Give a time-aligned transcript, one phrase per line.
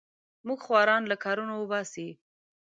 [0.47, 2.07] موږ خواران له کارونو وباسې.